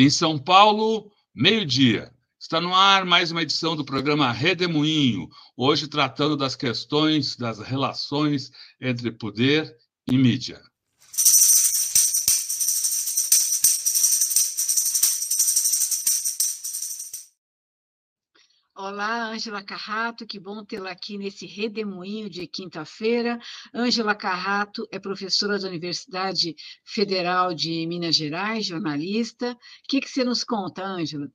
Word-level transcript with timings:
Em 0.00 0.08
São 0.08 0.38
Paulo, 0.38 1.12
meio-dia. 1.34 2.10
Está 2.40 2.58
no 2.58 2.74
ar 2.74 3.04
mais 3.04 3.30
uma 3.30 3.42
edição 3.42 3.76
do 3.76 3.84
programa 3.84 4.32
Redemoinho, 4.32 5.28
hoje 5.54 5.86
tratando 5.86 6.38
das 6.38 6.56
questões 6.56 7.36
das 7.36 7.58
relações 7.58 8.50
entre 8.80 9.12
poder 9.12 9.76
e 10.10 10.16
mídia. 10.16 10.58
Olá, 18.92 19.28
Ângela 19.28 19.62
Carrato, 19.62 20.26
que 20.26 20.40
bom 20.40 20.64
tê-la 20.64 20.90
aqui 20.90 21.16
nesse 21.16 21.46
redemoinho 21.46 22.28
de 22.28 22.44
quinta-feira. 22.48 23.38
Ângela 23.72 24.16
Carrato 24.16 24.84
é 24.90 24.98
professora 24.98 25.60
da 25.60 25.68
Universidade 25.68 26.56
Federal 26.84 27.54
de 27.54 27.86
Minas 27.86 28.16
Gerais, 28.16 28.66
jornalista. 28.66 29.52
O 29.52 29.56
que, 29.88 30.00
que 30.00 30.08
você 30.10 30.24
nos 30.24 30.42
conta, 30.42 30.84
Ângela? 30.84 31.30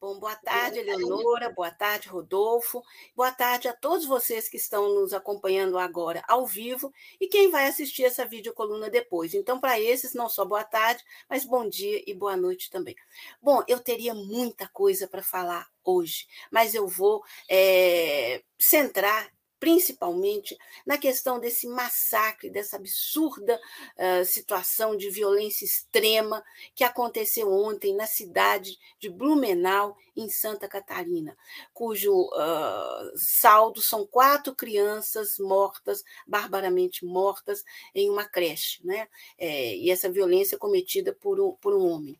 Bom, 0.00 0.18
boa 0.18 0.34
tarde, 0.34 0.78
Eleonora, 0.78 1.50
boa 1.50 1.70
tarde, 1.70 2.08
Rodolfo, 2.08 2.82
boa 3.14 3.30
tarde 3.30 3.68
a 3.68 3.74
todos 3.74 4.06
vocês 4.06 4.48
que 4.48 4.56
estão 4.56 4.94
nos 4.94 5.12
acompanhando 5.12 5.76
agora 5.76 6.24
ao 6.26 6.46
vivo 6.46 6.90
e 7.20 7.28
quem 7.28 7.50
vai 7.50 7.66
assistir 7.66 8.04
essa 8.04 8.24
videocoluna 8.24 8.88
depois. 8.88 9.34
Então, 9.34 9.60
para 9.60 9.78
esses, 9.78 10.14
não 10.14 10.26
só 10.26 10.42
boa 10.46 10.64
tarde, 10.64 11.04
mas 11.28 11.44
bom 11.44 11.68
dia 11.68 12.02
e 12.06 12.14
boa 12.14 12.34
noite 12.34 12.70
também. 12.70 12.96
Bom, 13.42 13.62
eu 13.68 13.78
teria 13.78 14.14
muita 14.14 14.66
coisa 14.68 15.06
para 15.06 15.22
falar 15.22 15.68
hoje, 15.84 16.26
mas 16.50 16.74
eu 16.74 16.88
vou 16.88 17.22
é, 17.46 18.42
centrar 18.58 19.30
principalmente 19.60 20.56
na 20.86 20.96
questão 20.96 21.38
desse 21.38 21.68
massacre, 21.68 22.48
dessa 22.48 22.76
absurda 22.76 23.60
uh, 23.96 24.24
situação 24.24 24.96
de 24.96 25.10
violência 25.10 25.66
extrema 25.66 26.42
que 26.74 26.82
aconteceu 26.82 27.52
ontem 27.52 27.94
na 27.94 28.06
cidade 28.06 28.78
de 28.98 29.10
Blumenau, 29.10 29.96
em 30.16 30.28
Santa 30.28 30.68
Catarina, 30.68 31.36
cujo 31.72 32.12
uh, 32.12 33.16
saldo 33.16 33.80
são 33.80 34.06
quatro 34.06 34.54
crianças 34.54 35.38
mortas, 35.38 36.02
barbaramente 36.26 37.04
mortas, 37.04 37.64
em 37.94 38.10
uma 38.10 38.24
creche, 38.24 38.84
né? 38.84 39.08
É, 39.38 39.76
e 39.76 39.90
essa 39.90 40.10
violência 40.10 40.58
cometida 40.58 41.12
por 41.12 41.40
um, 41.40 41.52
por 41.52 41.74
um 41.74 41.86
homem. 41.86 42.18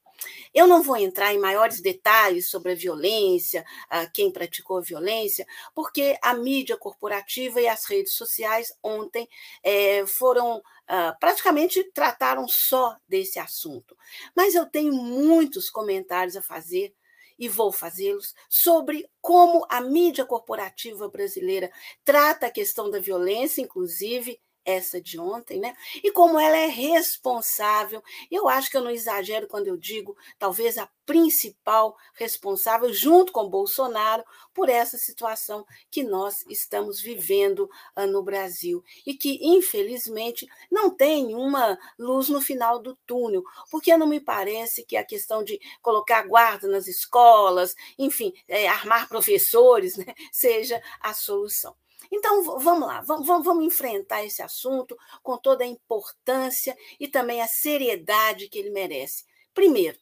Eu 0.52 0.66
não 0.66 0.82
vou 0.82 0.96
entrar 0.96 1.32
em 1.34 1.38
maiores 1.38 1.80
detalhes 1.80 2.50
sobre 2.50 2.72
a 2.72 2.74
violência, 2.74 3.64
quem 4.12 4.30
praticou 4.30 4.78
a 4.78 4.82
violência, 4.82 5.46
porque 5.74 6.18
a 6.22 6.34
mídia 6.34 6.76
corporativa 6.76 7.60
e 7.60 7.68
as 7.68 7.84
redes 7.84 8.14
sociais 8.14 8.72
ontem 8.82 9.28
é, 9.62 10.06
foram 10.06 10.62
ah, 10.88 11.16
praticamente 11.20 11.84
trataram 11.92 12.48
só 12.48 12.96
desse 13.08 13.38
assunto. 13.38 13.96
Mas 14.34 14.54
eu 14.54 14.66
tenho 14.66 14.92
muitos 14.92 15.70
comentários 15.70 16.36
a 16.36 16.42
fazer 16.42 16.92
e 17.38 17.48
vou 17.48 17.72
fazê-los, 17.72 18.34
sobre 18.50 19.08
como 19.20 19.64
a 19.70 19.80
mídia 19.80 20.26
corporativa 20.26 21.08
brasileira 21.08 21.72
trata 22.04 22.46
a 22.46 22.50
questão 22.50 22.91
da 22.91 22.98
violência, 22.98 23.62
inclusive 23.62 24.38
essa 24.64 25.00
de 25.00 25.19
ontem, 25.19 25.58
né? 25.58 25.75
E 26.03 26.11
como 26.12 26.39
ela 26.39 26.56
é 26.56 26.66
responsável, 26.66 28.03
eu 28.30 28.48
acho 28.48 28.70
que 28.70 28.77
eu 28.77 28.83
não 28.83 28.91
exagero 28.91 29.47
quando 29.47 29.69
eu 29.69 29.77
digo, 29.77 30.16
talvez 30.39 30.78
a 30.78 30.89
principal 31.06 31.97
responsável, 32.14 32.92
junto 32.92 33.33
com 33.33 33.48
Bolsonaro, 33.48 34.22
por 34.55 34.69
essa 34.69 34.97
situação 34.97 35.66
que 35.91 36.05
nós 36.05 36.44
estamos 36.48 37.00
vivendo 37.00 37.69
uh, 37.97 38.06
no 38.06 38.22
Brasil 38.22 38.84
e 39.05 39.14
que, 39.14 39.41
infelizmente, 39.42 40.47
não 40.70 40.91
tem 40.91 41.34
uma 41.34 41.77
luz 41.98 42.28
no 42.28 42.41
final 42.41 42.78
do 42.78 42.97
túnel, 43.06 43.42
porque 43.71 43.97
não 43.97 44.06
me 44.06 44.21
parece 44.21 44.84
que 44.84 44.97
a 44.97 45.04
questão 45.04 45.42
de 45.42 45.60
colocar 45.82 46.22
guarda 46.27 46.69
nas 46.69 46.87
escolas, 46.87 47.75
enfim, 47.98 48.32
é, 48.47 48.69
armar 48.69 49.09
professores, 49.09 49.97
né, 49.98 50.15
seja 50.31 50.81
a 51.00 51.12
solução. 51.12 51.75
Então, 52.10 52.43
vamos 52.59 52.88
lá, 52.88 53.00
vamos, 53.03 53.26
vamos 53.26 53.65
enfrentar 53.65 54.25
esse 54.25 54.43
assunto 54.43 54.97
com 55.22 55.37
toda 55.37 55.65
a 55.65 55.66
importância 55.66 56.76
e 56.98 57.06
também 57.06 57.41
a 57.41 57.47
seriedade 57.47 58.48
que 58.48 58.59
ele 58.59 58.71
merece. 58.71 59.25
Primeiro, 59.54 59.98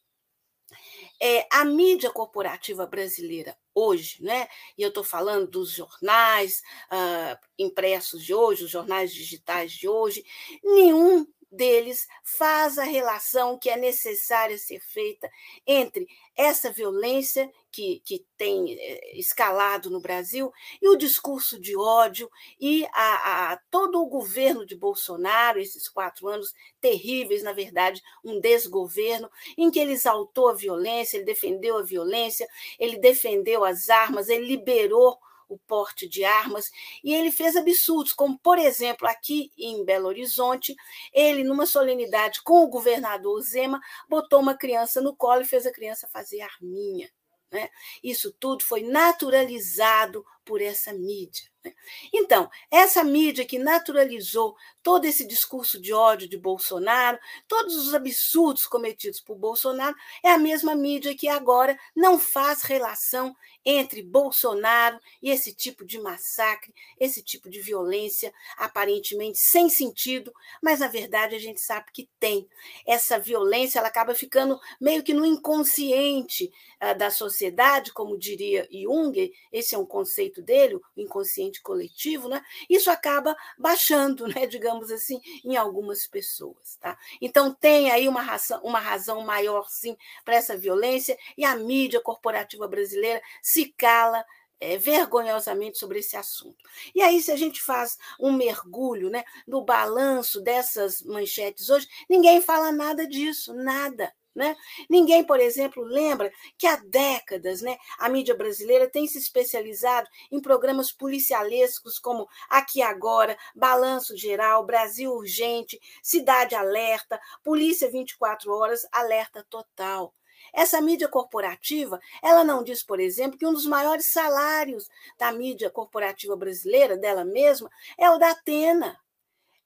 é, 1.20 1.46
a 1.50 1.64
mídia 1.64 2.10
corporativa 2.10 2.86
brasileira 2.86 3.56
hoje, 3.74 4.22
né? 4.22 4.48
E 4.76 4.82
eu 4.82 4.88
estou 4.88 5.04
falando 5.04 5.48
dos 5.48 5.72
jornais 5.72 6.62
uh, 6.92 7.38
impressos 7.58 8.24
de 8.24 8.34
hoje, 8.34 8.64
os 8.64 8.70
jornais 8.70 9.12
digitais 9.12 9.72
de 9.72 9.88
hoje, 9.88 10.24
nenhum 10.62 11.26
deles 11.50 12.06
faz 12.22 12.78
a 12.78 12.84
relação 12.84 13.58
que 13.58 13.70
é 13.70 13.76
necessária 13.76 14.58
ser 14.58 14.80
feita 14.80 15.30
entre 15.66 16.06
essa 16.36 16.70
violência 16.70 17.50
que, 17.70 18.00
que 18.04 18.24
tem 18.36 18.72
eh, 18.72 19.18
escalado 19.18 19.90
no 19.90 20.00
Brasil 20.00 20.52
e 20.80 20.88
o 20.88 20.96
discurso 20.96 21.58
de 21.58 21.76
ódio 21.76 22.30
e 22.60 22.86
a, 22.92 23.52
a, 23.52 23.56
todo 23.70 24.00
o 24.00 24.08
governo 24.08 24.64
de 24.64 24.76
Bolsonaro, 24.76 25.58
esses 25.58 25.88
quatro 25.88 26.28
anos 26.28 26.54
terríveis, 26.80 27.42
na 27.42 27.52
verdade, 27.52 28.02
um 28.24 28.40
desgoverno, 28.40 29.30
em 29.56 29.70
que 29.70 29.78
ele 29.78 29.92
exaltou 29.92 30.48
a 30.48 30.54
violência, 30.54 31.16
ele 31.16 31.24
defendeu 31.24 31.78
a 31.78 31.82
violência, 31.82 32.48
ele 32.78 32.98
defendeu 32.98 33.64
as 33.64 33.88
armas, 33.88 34.28
ele 34.28 34.46
liberou 34.46 35.18
o 35.48 35.58
porte 35.58 36.08
de 36.08 36.24
armas, 36.24 36.70
e 37.02 37.14
ele 37.14 37.30
fez 37.30 37.56
absurdos, 37.56 38.12
como, 38.12 38.38
por 38.38 38.58
exemplo, 38.58 39.08
aqui 39.08 39.50
em 39.56 39.84
Belo 39.84 40.08
Horizonte, 40.08 40.74
ele, 41.12 41.42
numa 41.42 41.66
solenidade 41.66 42.42
com 42.42 42.62
o 42.62 42.68
governador 42.68 43.40
Zema, 43.42 43.80
botou 44.08 44.40
uma 44.40 44.56
criança 44.56 45.00
no 45.00 45.16
colo 45.16 45.42
e 45.42 45.46
fez 45.46 45.66
a 45.66 45.72
criança 45.72 46.08
fazer 46.08 46.40
arminha. 46.42 47.10
Né? 47.50 47.70
Isso 48.02 48.30
tudo 48.38 48.62
foi 48.62 48.82
naturalizado 48.82 50.24
por 50.48 50.62
essa 50.62 50.94
mídia. 50.94 51.42
Né? 51.62 51.74
Então, 52.10 52.48
essa 52.70 53.04
mídia 53.04 53.44
que 53.44 53.58
naturalizou 53.58 54.56
todo 54.82 55.04
esse 55.04 55.26
discurso 55.26 55.78
de 55.78 55.92
ódio 55.92 56.26
de 56.26 56.38
Bolsonaro, 56.38 57.18
todos 57.46 57.76
os 57.76 57.92
absurdos 57.92 58.64
cometidos 58.64 59.20
por 59.20 59.36
Bolsonaro, 59.36 59.94
é 60.24 60.30
a 60.30 60.38
mesma 60.38 60.74
mídia 60.74 61.14
que 61.14 61.28
agora 61.28 61.78
não 61.94 62.18
faz 62.18 62.62
relação 62.62 63.36
entre 63.62 64.02
Bolsonaro 64.02 64.98
e 65.20 65.30
esse 65.30 65.54
tipo 65.54 65.84
de 65.84 66.00
massacre, 66.00 66.72
esse 66.98 67.22
tipo 67.22 67.50
de 67.50 67.60
violência 67.60 68.32
aparentemente 68.56 69.38
sem 69.38 69.68
sentido, 69.68 70.32
mas 70.62 70.80
na 70.80 70.88
verdade 70.88 71.34
a 71.34 71.38
gente 71.38 71.60
sabe 71.60 71.92
que 71.92 72.08
tem. 72.18 72.48
Essa 72.86 73.18
violência 73.18 73.78
ela 73.78 73.88
acaba 73.88 74.14
ficando 74.14 74.58
meio 74.80 75.02
que 75.02 75.12
no 75.12 75.26
inconsciente 75.26 76.50
uh, 76.82 76.96
da 76.96 77.10
sociedade, 77.10 77.92
como 77.92 78.16
diria 78.16 78.66
Jung, 78.72 79.30
esse 79.52 79.74
é 79.74 79.78
um 79.78 79.84
conceito 79.84 80.37
dele, 80.42 80.76
o 80.76 80.82
inconsciente 80.96 81.62
coletivo, 81.62 82.28
né? 82.28 82.42
Isso 82.68 82.90
acaba 82.90 83.36
baixando, 83.58 84.26
né, 84.28 84.46
digamos 84.46 84.90
assim, 84.90 85.20
em 85.44 85.56
algumas 85.56 86.06
pessoas, 86.06 86.76
tá? 86.80 86.96
Então 87.20 87.54
tem 87.54 87.90
aí 87.90 88.08
uma 88.08 88.22
razão, 88.22 88.60
uma 88.62 88.78
razão 88.78 89.20
maior 89.24 89.68
sim 89.68 89.96
para 90.24 90.36
essa 90.36 90.56
violência 90.56 91.18
e 91.36 91.44
a 91.44 91.56
mídia 91.56 92.00
corporativa 92.00 92.66
brasileira 92.68 93.20
se 93.42 93.72
cala 93.76 94.24
é, 94.60 94.76
vergonhosamente 94.76 95.78
sobre 95.78 96.00
esse 96.00 96.16
assunto. 96.16 96.56
E 96.94 97.02
aí, 97.02 97.20
se 97.22 97.30
a 97.30 97.36
gente 97.36 97.62
faz 97.62 97.96
um 98.18 98.32
mergulho 98.32 99.08
né, 99.10 99.24
no 99.46 99.64
balanço 99.64 100.40
dessas 100.40 101.02
manchetes 101.02 101.70
hoje, 101.70 101.88
ninguém 102.08 102.40
fala 102.40 102.72
nada 102.72 103.06
disso, 103.06 103.54
nada. 103.54 104.12
Né? 104.38 104.56
Ninguém, 104.88 105.24
por 105.24 105.40
exemplo, 105.40 105.82
lembra 105.82 106.32
que 106.56 106.64
há 106.64 106.76
décadas 106.76 107.60
né, 107.60 107.76
a 107.98 108.08
mídia 108.08 108.36
brasileira 108.36 108.88
tem 108.88 109.04
se 109.04 109.18
especializado 109.18 110.08
em 110.30 110.40
programas 110.40 110.92
policialescos 110.92 111.98
como 111.98 112.28
Aqui 112.48 112.80
Agora, 112.80 113.36
Balanço 113.52 114.16
Geral, 114.16 114.64
Brasil 114.64 115.10
Urgente, 115.10 115.80
Cidade 116.00 116.54
Alerta, 116.54 117.20
Polícia 117.42 117.90
24 117.90 118.52
Horas, 118.52 118.86
Alerta 118.92 119.44
Total. 119.50 120.14
Essa 120.52 120.80
mídia 120.80 121.08
corporativa, 121.08 121.98
ela 122.22 122.44
não 122.44 122.62
diz, 122.62 122.80
por 122.84 123.00
exemplo, 123.00 123.36
que 123.36 123.44
um 123.44 123.52
dos 123.52 123.66
maiores 123.66 124.12
salários 124.12 124.88
da 125.18 125.32
mídia 125.32 125.68
corporativa 125.68 126.36
brasileira, 126.36 126.96
dela 126.96 127.24
mesma, 127.24 127.68
é 127.98 128.08
o 128.08 128.18
da 128.18 128.30
Atena. 128.30 128.96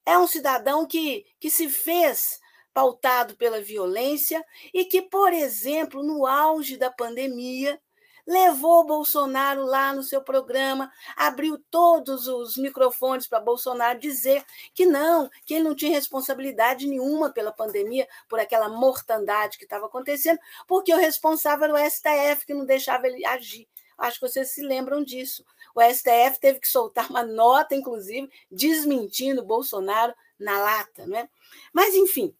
É 0.03 0.17
um 0.17 0.25
cidadão 0.25 0.87
que, 0.87 1.27
que 1.39 1.51
se 1.51 1.69
fez 1.69 2.41
pautado 2.73 3.35
pela 3.35 3.61
violência 3.61 4.43
e 4.73 4.85
que, 4.85 5.01
por 5.01 5.31
exemplo, 5.31 6.03
no 6.03 6.25
auge 6.25 6.77
da 6.77 6.89
pandemia, 6.89 7.79
levou 8.25 8.85
Bolsonaro 8.85 9.65
lá 9.65 9.93
no 9.93 10.01
seu 10.01 10.21
programa, 10.21 10.91
abriu 11.15 11.61
todos 11.69 12.27
os 12.27 12.57
microfones 12.57 13.27
para 13.27 13.39
Bolsonaro 13.39 13.99
dizer 13.99 14.43
que 14.73 14.85
não, 14.85 15.29
que 15.45 15.55
ele 15.55 15.65
não 15.65 15.75
tinha 15.75 15.91
responsabilidade 15.91 16.87
nenhuma 16.87 17.31
pela 17.31 17.51
pandemia, 17.51 18.07
por 18.29 18.39
aquela 18.39 18.69
mortandade 18.69 19.57
que 19.57 19.65
estava 19.65 19.85
acontecendo, 19.85 20.39
porque 20.67 20.93
o 20.93 20.97
responsável 20.97 21.65
era 21.65 21.73
o 21.73 21.89
STF, 21.89 22.45
que 22.45 22.53
não 22.53 22.65
deixava 22.65 23.07
ele 23.07 23.25
agir. 23.25 23.67
Acho 23.97 24.19
que 24.19 24.27
vocês 24.27 24.49
se 24.51 24.61
lembram 24.61 25.03
disso. 25.03 25.45
O 25.75 25.81
STF 25.81 26.39
teve 26.39 26.59
que 26.59 26.67
soltar 26.67 27.09
uma 27.09 27.23
nota, 27.23 27.75
inclusive, 27.75 28.29
desmentindo 28.49 29.45
Bolsonaro 29.45 30.13
na 30.39 30.59
lata. 30.59 31.05
Né? 31.05 31.29
Mas, 31.71 31.93
enfim, 31.93 32.35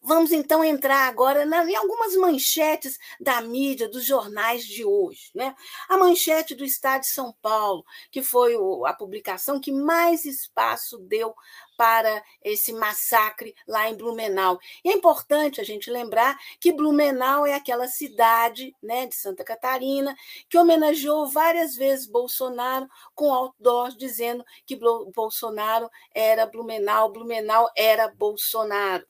Vamos 0.00 0.32
então 0.32 0.62
entrar 0.62 1.08
agora 1.08 1.44
em 1.44 1.74
algumas 1.74 2.14
manchetes 2.16 2.98
da 3.20 3.40
mídia, 3.40 3.88
dos 3.88 4.04
jornais 4.04 4.64
de 4.64 4.84
hoje. 4.84 5.30
Né? 5.34 5.54
A 5.88 5.96
manchete 5.96 6.54
do 6.54 6.64
Estado 6.64 7.02
de 7.02 7.08
São 7.08 7.34
Paulo, 7.42 7.84
que 8.10 8.22
foi 8.22 8.54
a 8.86 8.92
publicação 8.92 9.60
que 9.60 9.72
mais 9.72 10.24
espaço 10.24 10.98
deu 10.98 11.34
para 11.76 12.22
esse 12.42 12.72
massacre 12.72 13.54
lá 13.66 13.88
em 13.88 13.96
Blumenau. 13.96 14.58
E 14.84 14.90
é 14.90 14.92
importante 14.92 15.60
a 15.60 15.64
gente 15.64 15.90
lembrar 15.90 16.38
que 16.60 16.72
Blumenau 16.72 17.46
é 17.46 17.54
aquela 17.54 17.86
cidade 17.86 18.74
né, 18.82 19.06
de 19.06 19.14
Santa 19.14 19.44
Catarina 19.44 20.16
que 20.48 20.58
homenageou 20.58 21.28
várias 21.28 21.74
vezes 21.76 22.06
Bolsonaro 22.06 22.88
com 23.14 23.32
outdoors 23.32 23.96
dizendo 23.96 24.44
que 24.66 24.76
Bolsonaro 25.14 25.88
era 26.14 26.46
Blumenau, 26.46 27.12
Blumenau 27.12 27.70
era 27.76 28.08
Bolsonaro. 28.08 29.06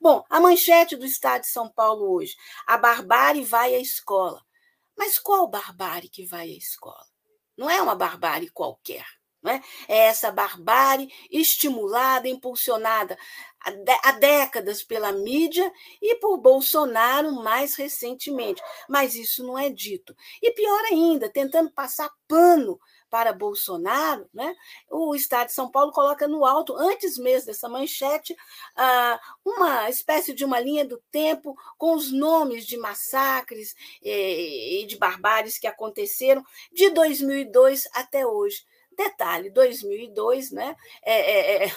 Bom, 0.00 0.24
a 0.28 0.40
manchete 0.40 0.96
do 0.96 1.04
Estado 1.04 1.42
de 1.42 1.48
São 1.48 1.70
Paulo 1.70 2.12
hoje: 2.12 2.34
a 2.66 2.76
barbárie 2.76 3.44
vai 3.44 3.74
à 3.74 3.78
escola. 3.78 4.44
Mas 4.96 5.18
qual 5.18 5.48
barbárie 5.48 6.08
que 6.08 6.26
vai 6.26 6.50
à 6.50 6.56
escola? 6.56 7.06
Não 7.56 7.70
é 7.70 7.80
uma 7.80 7.94
barbárie 7.94 8.50
qualquer. 8.50 9.06
Não 9.42 9.52
é? 9.52 9.62
é 9.88 9.96
essa 10.08 10.30
barbárie 10.30 11.10
estimulada, 11.30 12.28
impulsionada 12.28 13.16
há 14.02 14.12
décadas 14.12 14.82
pela 14.82 15.12
mídia 15.12 15.70
e 16.00 16.16
por 16.16 16.38
Bolsonaro 16.38 17.32
mais 17.32 17.74
recentemente. 17.74 18.62
Mas 18.88 19.14
isso 19.14 19.42
não 19.42 19.58
é 19.58 19.70
dito. 19.70 20.14
E 20.42 20.52
pior 20.52 20.84
ainda, 20.90 21.30
tentando 21.30 21.70
passar 21.72 22.10
pano 22.28 22.78
para 23.10 23.32
Bolsonaro, 23.32 24.28
né? 24.32 24.54
o 24.88 25.14
Estado 25.14 25.48
de 25.48 25.52
São 25.52 25.70
Paulo 25.70 25.92
coloca 25.92 26.28
no 26.28 26.44
alto, 26.44 26.76
antes 26.76 27.18
mesmo 27.18 27.46
dessa 27.46 27.68
manchete, 27.68 28.36
ah, 28.76 29.20
uma 29.44 29.90
espécie 29.90 30.32
de 30.32 30.44
uma 30.44 30.60
linha 30.60 30.84
do 30.84 31.02
tempo 31.10 31.56
com 31.76 31.94
os 31.94 32.12
nomes 32.12 32.64
de 32.66 32.76
massacres 32.76 33.74
eh, 34.02 34.82
e 34.82 34.86
de 34.86 34.96
barbáries 34.96 35.58
que 35.58 35.66
aconteceram 35.66 36.44
de 36.72 36.90
2002 36.90 37.88
até 37.92 38.26
hoje. 38.26 38.64
Detalhe, 38.96 39.48
2002, 39.50 40.50
né? 40.50 40.76
É, 41.02 41.14
é, 41.14 41.66
é, 41.66 41.72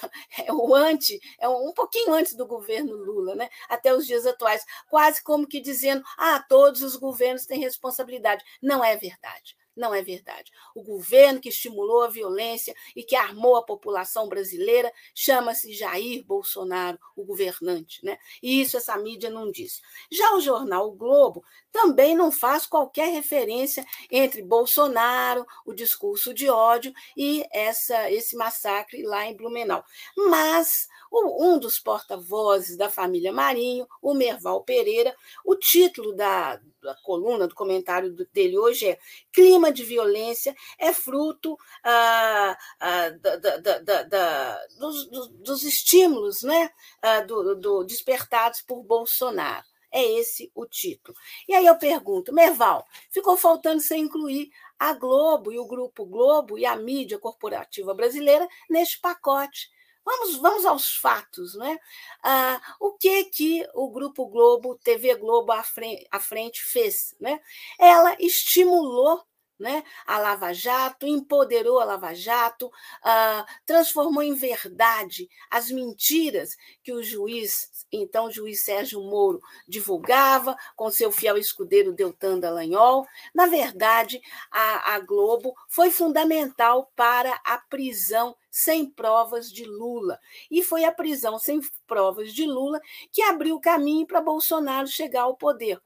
é, 0.46 0.54
o 0.54 0.76
antes, 0.76 1.18
é 1.40 1.48
um 1.48 1.72
pouquinho 1.72 2.14
antes 2.14 2.36
do 2.36 2.46
governo 2.46 2.96
Lula, 2.96 3.34
né? 3.34 3.50
Até 3.70 3.96
os 3.96 4.06
dias 4.06 4.26
atuais, 4.26 4.66
quase 4.90 5.24
como 5.24 5.48
que 5.48 5.62
dizendo: 5.62 6.04
ah, 6.18 6.44
todos 6.50 6.82
os 6.82 6.98
governos 6.98 7.46
têm 7.46 7.62
responsabilidade. 7.62 8.44
Não 8.62 8.84
é 8.84 8.98
verdade. 8.98 9.56
Não 9.76 9.94
é 9.94 10.02
verdade. 10.02 10.52
O 10.76 10.84
governo 10.84 11.40
que 11.40 11.50
estimulou 11.50 12.04
a 12.04 12.10
violência 12.10 12.76
e 12.96 13.04
que 13.04 13.16
armou 13.16 13.56
a 13.56 13.64
população 13.64 14.28
brasileira 14.28 14.92
chama-se 15.16 15.74
Jair 15.74 16.24
Bolsonaro, 16.26 17.00
o 17.16 17.24
governante. 17.24 18.04
Né? 18.06 18.18
E 18.42 18.62
isso 18.62 18.78
essa 18.78 18.96
mídia 18.98 19.30
não 19.30 19.52
diz. 19.52 19.82
Já 20.12 20.36
o 20.36 20.42
jornal 20.42 20.90
o 20.90 20.96
Globo 20.96 21.44
também 21.72 22.16
não 22.16 22.32
faz 22.32 22.68
qualquer 22.68 23.12
referência 23.12 23.86
entre 24.12 24.44
Bolsonaro, 24.44 25.46
o 25.66 25.74
discurso 25.74 26.34
de 26.34 26.48
ódio 26.50 26.94
e 27.18 27.44
essa, 27.52 28.12
esse 28.12 28.36
massacre 28.36 29.04
lá 29.04 29.26
em 29.26 29.36
Blumenau. 29.36 29.84
Mas 30.16 30.88
um 31.12 31.60
dos 31.60 31.80
porta-vozes 31.80 32.76
da 32.76 32.90
família 32.90 33.32
Marinho, 33.32 33.88
o 34.02 34.14
Merval 34.14 34.64
Pereira, 34.64 35.16
o 35.46 35.56
título 35.56 36.14
da, 36.14 36.60
da 36.82 36.96
coluna, 37.04 37.48
do 37.48 37.54
comentário 37.54 38.12
dele 38.32 38.58
hoje 38.58 38.90
é 38.90 39.00
Clima 39.32 39.63
de 39.72 39.84
violência 39.84 40.56
é 40.78 40.92
fruto 40.92 41.58
ah, 41.84 42.58
ah, 42.80 43.10
da, 43.10 43.36
da, 43.38 44.04
da, 44.04 44.66
dos, 44.78 45.08
dos, 45.32 45.64
estímulos 45.64 46.44
né, 46.44 46.72
ah, 47.02 47.22
do, 47.22 47.56
do, 47.56 47.84
despertados 47.84 48.62
por 48.62 48.84
Bolsonaro. 48.84 49.66
É 49.92 50.04
esse 50.04 50.52
o 50.56 50.66
título. 50.66 51.16
E 51.48 51.54
aí 51.54 51.68
eu 51.68 51.78
pergunto, 51.78 52.34
Merval, 52.34 52.84
ficou 53.12 53.38
faltando 53.38 53.80
você 53.80 53.96
incluir 53.96 54.50
a 54.80 54.94
Globo 54.94 55.52
e 55.52 55.60
o 55.60 55.68
Grupo 55.68 56.04
Globo 56.04 56.58
e 56.58 56.66
a 56.66 56.76
mídia 56.76 57.20
corporativa 57.20 57.94
brasileira 57.94 58.48
neste 58.68 59.00
pacote. 59.00 59.70
Vamos, 60.06 60.36
vamos 60.38 60.66
aos 60.66 60.96
fatos, 60.96 61.56
né? 61.56 61.80
Ah, 62.22 62.60
o 62.80 62.92
que 62.94 63.26
que 63.26 63.68
o 63.74 63.90
Grupo 63.90 64.28
Globo, 64.28 64.78
TV 64.84 65.16
Globo 65.16 65.52
à 65.52 65.64
frente, 65.64 66.06
à 66.12 66.20
frente 66.20 66.62
fez? 66.62 67.16
Né? 67.20 67.40
Ela 67.80 68.16
estimulou 68.20 69.24
né? 69.64 69.82
a 70.06 70.20
Lava 70.20 70.54
Jato, 70.54 71.08
empoderou 71.08 71.80
a 71.80 71.86
Lava 71.86 72.14
Jato, 72.14 72.68
uh, 72.68 73.46
transformou 73.66 74.22
em 74.22 74.34
verdade 74.34 75.30
as 75.50 75.72
mentiras 75.72 76.58
que 76.84 76.92
o 76.92 77.02
juiz, 77.02 77.86
então 77.90 78.26
o 78.26 78.32
juiz 78.32 78.62
Sérgio 78.62 79.02
Moro, 79.02 79.42
divulgava 79.66 80.56
com 80.76 80.92
seu 80.92 81.12
fiel 81.12 81.38
escudeiro 81.38 81.94
Deltan 81.94 82.40
Dallagnol. 82.40 83.08
Na 83.34 83.46
verdade, 83.46 84.22
a, 84.52 84.96
a 84.96 85.00
Globo 85.00 85.56
foi 85.70 85.90
fundamental 85.90 86.92
para 86.94 87.40
a 87.46 87.58
prisão 87.58 88.36
sem 88.52 88.86
provas 88.86 89.50
de 89.52 89.64
Lula. 89.64 90.20
E 90.52 90.62
foi 90.62 90.84
a 90.84 90.92
prisão 90.92 91.40
sem 91.40 91.62
provas 91.88 92.34
de 92.34 92.46
Lula 92.46 92.80
que 93.12 93.22
abriu 93.24 93.56
o 93.56 93.62
caminho 93.62 94.06
para 94.06 94.22
Bolsonaro 94.22 94.88
chegar 94.88 95.24
ao 95.24 95.38
poder 95.38 95.82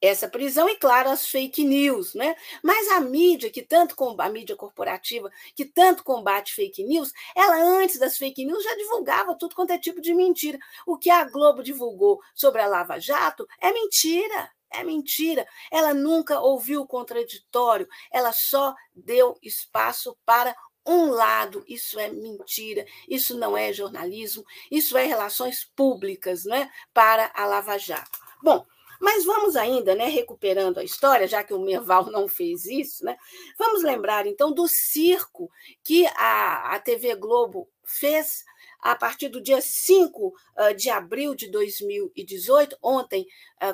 essa 0.00 0.28
prisão 0.28 0.68
e, 0.68 0.76
claro, 0.76 1.10
as 1.10 1.26
fake 1.26 1.62
news, 1.62 2.14
né? 2.14 2.34
Mas 2.62 2.88
a 2.88 3.00
mídia, 3.00 3.50
que 3.50 3.62
tanto 3.62 3.94
a 4.18 4.28
mídia 4.28 4.56
corporativa, 4.56 5.30
que 5.54 5.64
tanto 5.64 6.02
combate 6.02 6.54
fake 6.54 6.82
news, 6.84 7.12
ela 7.36 7.56
antes 7.56 7.98
das 7.98 8.16
fake 8.16 8.44
news 8.44 8.64
já 8.64 8.74
divulgava 8.76 9.36
tudo 9.36 9.54
quanto 9.54 9.72
é 9.72 9.78
tipo 9.78 10.00
de 10.00 10.14
mentira. 10.14 10.58
O 10.86 10.96
que 10.96 11.10
a 11.10 11.24
Globo 11.24 11.62
divulgou 11.62 12.20
sobre 12.34 12.62
a 12.62 12.66
Lava 12.66 12.98
Jato 12.98 13.46
é 13.60 13.72
mentira. 13.72 14.50
É 14.72 14.84
mentira. 14.84 15.46
Ela 15.70 15.92
nunca 15.92 16.40
ouviu 16.40 16.82
o 16.82 16.86
contraditório, 16.86 17.88
ela 18.12 18.32
só 18.32 18.74
deu 18.94 19.36
espaço 19.42 20.16
para 20.24 20.54
um 20.86 21.10
lado, 21.10 21.62
isso 21.68 21.98
é 21.98 22.08
mentira, 22.08 22.86
isso 23.08 23.36
não 23.36 23.56
é 23.56 23.72
jornalismo, 23.72 24.44
isso 24.70 24.96
é 24.96 25.04
relações 25.04 25.64
públicas 25.76 26.44
né, 26.44 26.70
para 26.94 27.30
a 27.34 27.44
Lava 27.46 27.76
Jato. 27.78 28.18
Bom, 28.42 28.64
mas 29.00 29.24
vamos 29.24 29.56
ainda, 29.56 29.94
né, 29.94 30.06
recuperando 30.06 30.78
a 30.78 30.84
história, 30.84 31.26
já 31.26 31.42
que 31.42 31.54
o 31.54 31.60
Merval 31.60 32.10
não 32.10 32.28
fez 32.28 32.66
isso, 32.66 33.04
né? 33.04 33.16
Vamos 33.58 33.82
lembrar 33.82 34.26
então 34.26 34.52
do 34.52 34.68
circo 34.68 35.50
que 35.82 36.06
a, 36.16 36.74
a 36.74 36.78
TV 36.78 37.14
Globo 37.14 37.68
fez 37.82 38.44
a 38.78 38.94
partir 38.94 39.28
do 39.28 39.40
dia 39.40 39.60
5 39.60 40.34
ah, 40.56 40.72
de 40.72 40.90
abril 40.90 41.34
de 41.34 41.48
2018, 41.50 42.76
ontem 42.82 43.26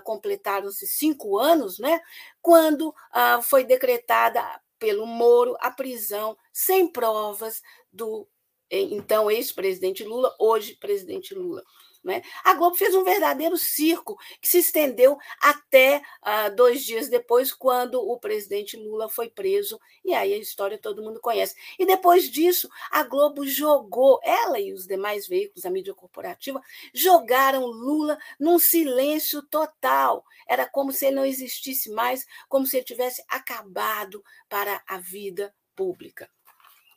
completaram-se 0.05 0.87
cinco 0.87 1.39
anos, 1.39 1.79
né? 1.79 2.01
Quando 2.41 2.95
foi 3.43 3.65
decretada 3.65 4.43
pelo 4.79 5.07
Moro 5.07 5.57
a 5.61 5.71
prisão 5.71 6.37
sem 6.53 6.91
provas 6.91 7.63
do 7.93 8.29
então 8.71 9.31
ex-presidente 9.31 10.05
Lula, 10.05 10.35
hoje 10.39 10.75
presidente 10.75 11.35
Lula. 11.35 11.63
Né? 12.07 12.23
A 12.45 12.55
Globo 12.55 12.77
fez 12.77 12.95
um 12.95 13.03
verdadeiro 13.03 13.59
circo 13.59 14.17
que 14.41 14.47
se 14.47 14.59
estendeu 14.59 15.19
até 15.43 16.01
uh, 16.23 16.55
dois 16.55 16.85
dias 16.85 17.09
depois, 17.09 17.53
quando 17.53 18.01
o 18.01 18.17
presidente 18.17 18.77
Lula 18.77 19.09
foi 19.09 19.29
preso, 19.29 19.81
e 20.05 20.15
aí 20.15 20.33
a 20.33 20.39
história 20.39 20.79
todo 20.79 21.03
mundo 21.03 21.21
conhece. 21.21 21.57
E 21.77 21.85
depois 21.85 22.31
disso, 22.31 22.69
a 22.93 23.03
Globo 23.03 23.45
jogou, 23.45 24.21
ela 24.23 24.61
e 24.61 24.73
os 24.73 24.87
demais 24.87 25.27
veículos, 25.27 25.67
a 25.67 25.71
mídia 25.71 25.95
corporativa, 25.95 26.63
jogaram 26.95 27.67
Lula 27.67 28.17
num 28.39 28.61
silêncio 28.61 29.43
total. 29.43 30.25
Era 30.49 30.65
como 30.65 30.93
se 30.93 31.07
ele 31.07 31.17
não 31.17 31.25
existisse 31.25 31.91
mais, 31.91 32.25
como 32.49 32.67
se 32.67 32.77
ele 32.77 32.85
tivesse 32.85 33.21
acabado 33.29 34.23
para 34.49 34.81
a 34.87 34.99
vida 34.99 35.53
pública. 35.75 36.31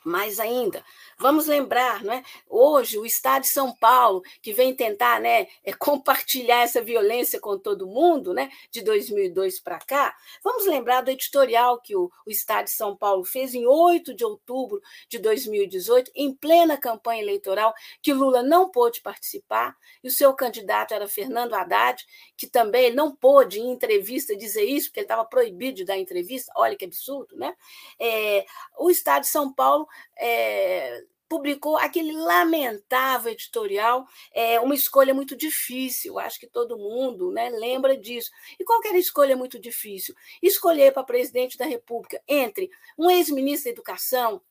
Mais 0.10 0.40
ainda, 0.40 0.84
vamos 1.20 1.46
lembrar, 1.46 2.04
não 2.04 2.14
é? 2.14 2.24
hoje 2.50 2.98
o 2.98 3.06
Estado 3.06 3.44
de 3.44 3.50
São 3.50 3.72
Paulo, 3.76 4.24
que 4.42 4.52
vem 4.52 4.76
tentar 4.76 5.22
né, 5.22 5.48
é, 5.64 5.72
compartilhar 5.72 6.62
essa 6.62 6.82
violência 6.82 7.40
com 7.40 7.60
todo 7.60 7.86
mundo, 7.86 8.34
né, 8.34 8.50
de 8.72 8.82
2002 8.82 9.60
para 9.60 9.78
cá, 9.78 10.16
vamos 10.44 10.66
lembrar 10.66 11.02
do 11.02 11.12
editorial 11.12 11.80
que 11.80 11.96
o, 11.96 12.12
o 12.26 12.32
Estado 12.32 12.66
de 12.66 12.72
São 12.72 12.98
Paulo 12.98 13.24
fez 13.24 13.54
em 13.54 13.68
8 13.68 14.16
de 14.16 14.26
outubro 14.26 14.82
de 15.08 15.20
2018, 15.20 16.12
em 16.16 16.34
plena 16.34 16.76
campanha 16.76 17.22
eleitoral, 17.22 17.72
que 18.02 18.12
Lula 18.12 18.42
não 18.42 18.72
pôde 18.72 19.02
participar, 19.02 19.78
e 20.04 20.08
o 20.08 20.12
seu 20.12 20.34
candidato 20.34 20.94
era 20.94 21.08
Fernando 21.08 21.54
Haddad, 21.54 22.04
que 22.36 22.48
também 22.48 22.92
não 22.94 23.16
pôde, 23.16 23.60
em 23.60 23.72
entrevista, 23.72 24.36
dizer 24.36 24.64
isso, 24.64 24.88
porque 24.88 25.02
ele 25.02 25.06
estava 25.06 25.24
proibido 25.24 25.78
de 25.78 25.86
dar 25.86 25.98
entrevista, 26.00 26.52
olha 26.56 26.76
que 26.76 26.86
absurdo, 26.86 27.36
né? 27.36 27.54
É, 28.00 28.46
o 28.80 28.90
Estado 28.90 29.22
de 29.22 29.28
São 29.28 29.54
Paulo 29.54 29.88
é, 30.18 31.04
publicou 31.30 31.78
aquele 31.78 32.12
lamentável 32.12 33.32
editorial, 33.32 34.06
é 34.34 34.60
uma 34.60 34.74
escolha 34.74 35.14
muito 35.14 35.36
difícil, 35.36 36.18
acho 36.18 36.40
que 36.40 36.48
todo 36.48 36.78
mundo 36.78 37.32
né, 37.32 37.50
lembra 37.50 37.96
disso. 37.96 38.32
E 38.60 38.66
qualquer 38.66 38.96
escolha 38.96 39.34
é 39.34 39.36
muito 39.36 39.60
difícil. 39.60 40.16
Escolher 40.42 40.92
para 40.92 41.04
presidente 41.04 41.56
da 41.56 41.66
República 41.66 42.20
entre 42.28 42.70
um 42.98 43.12
ex-ministro 43.12 43.66
da 43.66 43.72
Educação, 43.72 44.42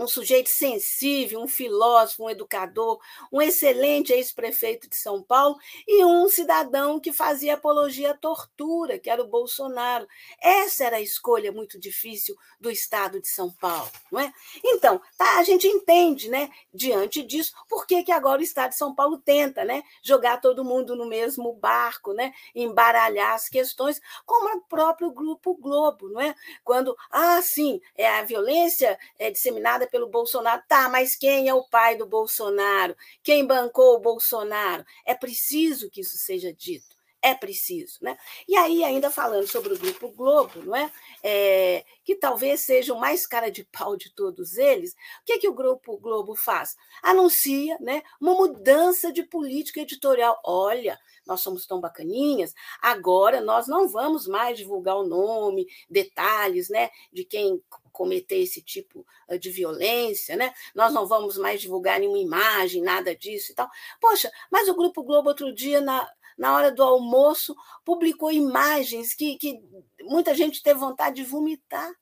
um 0.00 0.08
sujeito 0.08 0.48
sensível, 0.48 1.40
um 1.40 1.46
filósofo, 1.46 2.24
um 2.24 2.30
educador, 2.30 2.98
um 3.30 3.40
excelente 3.42 4.12
ex-prefeito 4.12 4.88
de 4.88 4.96
São 4.96 5.22
Paulo 5.22 5.58
e 5.86 6.02
um 6.04 6.26
cidadão 6.28 6.98
que 6.98 7.12
fazia 7.12 7.54
apologia 7.54 8.12
à 8.12 8.14
tortura, 8.14 8.98
que 8.98 9.10
era 9.10 9.22
o 9.22 9.28
Bolsonaro. 9.28 10.08
Essa 10.40 10.84
era 10.84 10.96
a 10.96 11.02
escolha 11.02 11.52
muito 11.52 11.78
difícil 11.78 12.34
do 12.58 12.70
Estado 12.70 13.20
de 13.20 13.28
São 13.28 13.50
Paulo, 13.50 13.90
não 14.10 14.20
é? 14.20 14.32
Então, 14.64 15.00
tá, 15.18 15.38
a 15.38 15.42
gente 15.42 15.66
entende, 15.66 16.30
né, 16.30 16.50
diante 16.72 17.22
disso, 17.22 17.52
por 17.68 17.86
que, 17.86 18.02
que 18.02 18.12
agora 18.12 18.40
o 18.40 18.44
Estado 18.44 18.70
de 18.70 18.76
São 18.76 18.94
Paulo 18.94 19.18
tenta, 19.18 19.64
né, 19.64 19.82
jogar 20.02 20.40
todo 20.40 20.64
mundo 20.64 20.96
no 20.96 21.04
mesmo 21.04 21.52
barco, 21.52 22.14
né, 22.14 22.32
embaralhar 22.54 23.34
as 23.34 23.48
questões, 23.48 24.00
como 24.24 24.56
o 24.56 24.62
próprio 24.62 25.10
Grupo 25.10 25.54
Globo, 25.54 26.08
não 26.08 26.20
é? 26.20 26.34
Quando, 26.64 26.96
ah, 27.10 27.40
sim, 27.42 27.80
é 27.94 28.08
a 28.08 28.22
violência 28.22 28.98
é 29.18 29.30
disseminada 29.30 29.89
pelo 29.90 30.08
Bolsonaro. 30.08 30.62
Tá, 30.68 30.88
mas 30.88 31.16
quem 31.16 31.48
é 31.48 31.54
o 31.54 31.64
pai 31.64 31.96
do 31.96 32.06
Bolsonaro? 32.06 32.96
Quem 33.22 33.46
bancou 33.46 33.96
o 33.96 34.00
Bolsonaro? 34.00 34.84
É 35.04 35.14
preciso 35.14 35.90
que 35.90 36.00
isso 36.00 36.16
seja 36.16 36.52
dito. 36.52 36.99
É 37.22 37.34
preciso, 37.34 37.98
né? 38.00 38.16
E 38.48 38.56
aí, 38.56 38.82
ainda 38.82 39.10
falando 39.10 39.46
sobre 39.46 39.74
o 39.74 39.78
Grupo 39.78 40.10
Globo, 40.10 40.62
não 40.64 40.74
é? 40.74 40.90
é 41.22 41.84
que 42.02 42.14
talvez 42.14 42.62
seja 42.62 42.94
o 42.94 42.98
mais 42.98 43.26
cara 43.26 43.50
de 43.50 43.62
pau 43.64 43.94
de 43.94 44.10
todos 44.14 44.56
eles, 44.56 44.92
o 44.92 45.24
que, 45.26 45.38
que 45.38 45.48
o 45.48 45.54
Grupo 45.54 45.98
Globo 45.98 46.34
faz? 46.34 46.76
Anuncia 47.02 47.76
né, 47.78 48.02
uma 48.18 48.34
mudança 48.34 49.12
de 49.12 49.22
política 49.22 49.80
editorial. 49.80 50.40
Olha, 50.44 50.98
nós 51.26 51.42
somos 51.42 51.66
tão 51.66 51.78
bacaninhas, 51.78 52.54
agora 52.80 53.40
nós 53.40 53.68
não 53.68 53.86
vamos 53.86 54.26
mais 54.26 54.56
divulgar 54.56 54.96
o 54.96 55.06
nome, 55.06 55.68
detalhes 55.90 56.70
né, 56.70 56.90
de 57.12 57.24
quem 57.24 57.62
cometer 57.92 58.38
esse 58.38 58.62
tipo 58.62 59.06
de 59.38 59.50
violência, 59.50 60.36
né? 60.36 60.54
Nós 60.74 60.92
não 60.92 61.06
vamos 61.06 61.36
mais 61.36 61.60
divulgar 61.60 62.00
nenhuma 62.00 62.18
imagem, 62.18 62.82
nada 62.82 63.14
disso 63.14 63.52
e 63.52 63.54
tal. 63.54 63.68
Poxa, 64.00 64.30
mas 64.50 64.68
o 64.68 64.74
Grupo 64.74 65.02
Globo 65.02 65.28
outro 65.28 65.54
dia 65.54 65.80
na, 65.80 66.08
na 66.40 66.54
hora 66.54 66.72
do 66.72 66.82
almoço 66.82 67.54
publicou 67.84 68.32
imagens 68.32 69.12
que, 69.12 69.36
que 69.36 69.60
muita 70.00 70.34
gente 70.34 70.62
teve 70.62 70.80
vontade 70.80 71.16
de 71.16 71.22
vomitar 71.22 71.92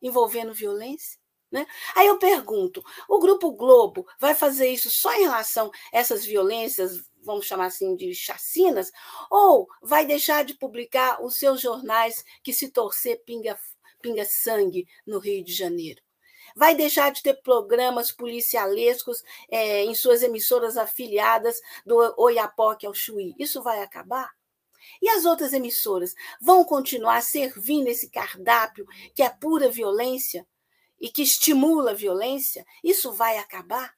envolvendo 0.00 0.54
violência. 0.54 1.18
Né? 1.50 1.66
Aí 1.96 2.06
eu 2.06 2.16
pergunto: 2.16 2.80
o 3.08 3.18
Grupo 3.18 3.50
Globo 3.50 4.06
vai 4.20 4.36
fazer 4.36 4.68
isso 4.68 4.88
só 4.88 5.12
em 5.14 5.22
relação 5.22 5.68
a 5.92 5.98
essas 5.98 6.24
violências, 6.24 7.02
vamos 7.24 7.46
chamar 7.46 7.66
assim, 7.66 7.96
de 7.96 8.14
chacinas, 8.14 8.92
ou 9.28 9.66
vai 9.82 10.06
deixar 10.06 10.44
de 10.44 10.54
publicar 10.54 11.20
os 11.20 11.36
seus 11.36 11.60
jornais 11.60 12.24
que 12.44 12.52
se 12.52 12.70
torcer 12.70 13.20
pinga 13.24 13.58
pinga-sangue 14.00 14.86
no 15.04 15.18
Rio 15.18 15.42
de 15.42 15.52
Janeiro. 15.52 16.00
Vai 16.58 16.74
deixar 16.74 17.12
de 17.12 17.22
ter 17.22 17.40
programas 17.40 18.10
policialescos 18.10 19.22
é, 19.48 19.84
em 19.84 19.94
suas 19.94 20.24
emissoras 20.24 20.76
afiliadas 20.76 21.60
do 21.86 21.96
Oiapoque 22.16 22.84
ao 22.84 22.92
Chuí. 22.92 23.32
Isso 23.38 23.62
vai 23.62 23.80
acabar? 23.80 24.28
E 25.00 25.08
as 25.08 25.24
outras 25.24 25.52
emissoras 25.52 26.16
vão 26.40 26.64
continuar 26.64 27.22
servindo 27.22 27.86
esse 27.86 28.10
cardápio 28.10 28.84
que 29.14 29.22
é 29.22 29.30
pura 29.30 29.70
violência 29.70 30.44
e 31.00 31.08
que 31.08 31.22
estimula 31.22 31.92
a 31.92 31.94
violência? 31.94 32.66
Isso 32.82 33.12
vai 33.12 33.38
acabar? 33.38 33.94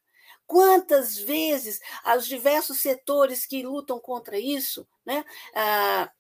Quantas 0.47 1.17
vezes 1.17 1.81
os 2.15 2.27
diversos 2.27 2.83
setores 2.83 3.47
que 3.47 3.63
lutam 3.63 3.99
contra 3.99 4.39
isso, 4.39 4.87
né? 5.07 5.25
Ah, 5.55 6.13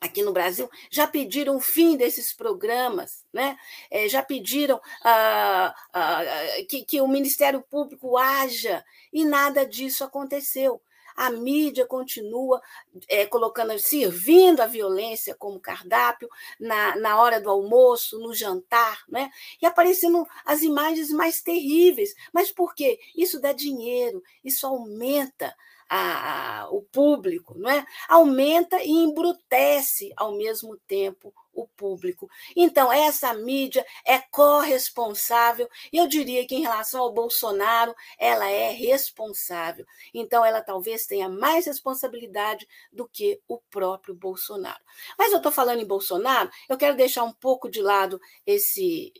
aqui 0.00 0.22
no 0.22 0.32
Brasil 0.32 0.68
já 0.90 1.06
pediram 1.06 1.56
o 1.56 1.60
fim 1.60 1.96
desses 1.96 2.32
programas, 2.32 3.24
né? 3.32 3.56
É, 3.90 4.08
já 4.08 4.22
pediram 4.22 4.80
ah, 5.02 5.74
ah, 5.92 6.22
que, 6.68 6.84
que 6.84 7.00
o 7.00 7.08
Ministério 7.08 7.62
Público 7.62 8.16
haja 8.16 8.84
e 9.12 9.24
nada 9.24 9.64
disso 9.66 10.04
aconteceu. 10.04 10.80
A 11.16 11.30
mídia 11.30 11.86
continua 11.86 12.60
é, 13.08 13.24
colocando, 13.24 13.78
servindo 13.78 14.60
a 14.60 14.66
violência 14.66 15.34
como 15.34 15.58
cardápio 15.58 16.28
na, 16.60 16.94
na 16.96 17.18
hora 17.18 17.40
do 17.40 17.48
almoço, 17.48 18.18
no 18.18 18.34
jantar, 18.34 19.02
né? 19.08 19.30
E 19.60 19.64
aparecendo 19.64 20.26
as 20.44 20.60
imagens 20.60 21.10
mais 21.10 21.40
terríveis. 21.40 22.14
Mas 22.34 22.52
por 22.52 22.74
quê? 22.74 23.00
Isso 23.16 23.40
dá 23.40 23.54
dinheiro, 23.54 24.22
isso 24.44 24.66
aumenta 24.66 25.56
a, 25.88 26.62
a, 26.62 26.70
o 26.70 26.82
público, 26.82 27.58
não 27.58 27.70
é? 27.70 27.86
Aumenta 28.08 28.82
e 28.82 28.90
embrutece 28.90 30.12
ao 30.16 30.36
mesmo 30.36 30.76
tempo 30.86 31.32
o 31.56 31.66
público. 31.66 32.28
Então, 32.54 32.92
essa 32.92 33.32
mídia 33.32 33.84
é 34.04 34.18
corresponsável, 34.18 35.68
eu 35.92 36.06
diria 36.06 36.46
que 36.46 36.54
em 36.54 36.60
relação 36.60 37.00
ao 37.00 37.12
Bolsonaro, 37.12 37.94
ela 38.18 38.48
é 38.48 38.70
responsável. 38.70 39.86
Então, 40.12 40.44
ela 40.44 40.60
talvez 40.60 41.06
tenha 41.06 41.28
mais 41.28 41.66
responsabilidade 41.66 42.68
do 42.92 43.08
que 43.08 43.40
o 43.48 43.58
próprio 43.70 44.14
Bolsonaro. 44.14 44.80
Mas 45.18 45.32
eu 45.32 45.38
estou 45.38 45.50
falando 45.50 45.80
em 45.80 45.86
Bolsonaro, 45.86 46.50
eu 46.68 46.76
quero 46.76 46.96
deixar 46.96 47.24
um 47.24 47.32
pouco 47.32 47.70
de 47.70 47.80
lado 47.80 48.20
esse, 48.46 49.12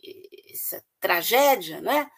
essa 0.53 0.83
tragédia, 0.99 1.81
né? 1.81 2.09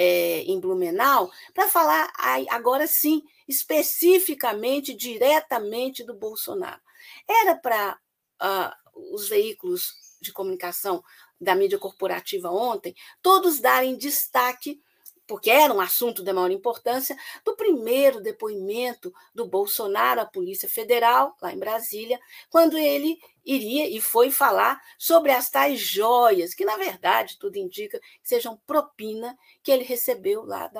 É, 0.00 0.42
em 0.42 0.60
Blumenau, 0.60 1.28
para 1.52 1.66
falar 1.66 2.08
agora 2.50 2.86
sim 2.86 3.20
especificamente, 3.48 4.94
diretamente 4.94 6.04
do 6.04 6.14
Bolsonaro. 6.14 6.80
Era 7.26 7.56
para 7.56 7.92
uh, 7.92 7.96
ah, 8.40 8.76
os 9.12 9.28
veículos 9.28 9.94
de 10.20 10.32
comunicação 10.32 11.02
da 11.40 11.54
mídia 11.54 11.78
corporativa 11.78 12.50
ontem 12.50 12.94
todos 13.22 13.60
darem 13.60 13.96
destaque 13.96 14.82
porque 15.28 15.50
era 15.50 15.72
um 15.72 15.80
assunto 15.80 16.24
de 16.24 16.32
maior 16.32 16.50
importância, 16.50 17.14
do 17.44 17.54
primeiro 17.54 18.18
depoimento 18.18 19.12
do 19.34 19.46
Bolsonaro 19.46 20.22
à 20.22 20.24
Polícia 20.24 20.66
Federal, 20.66 21.36
lá 21.42 21.52
em 21.52 21.58
Brasília, 21.58 22.18
quando 22.48 22.78
ele 22.78 23.18
iria 23.48 23.88
e 23.88 23.98
foi 23.98 24.30
falar 24.30 24.78
sobre 24.98 25.32
as 25.32 25.48
tais 25.48 25.80
joias, 25.80 26.52
que 26.52 26.66
na 26.66 26.76
verdade 26.76 27.38
tudo 27.38 27.56
indica 27.56 27.98
que 27.98 28.28
sejam 28.28 28.60
propina 28.66 29.36
que 29.62 29.72
ele 29.72 29.84
recebeu 29.84 30.44
lá 30.44 30.70